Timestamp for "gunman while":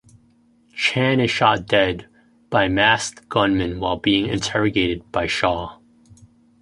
3.29-3.97